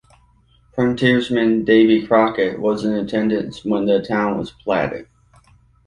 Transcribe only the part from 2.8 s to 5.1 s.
in attendance when the town was platted.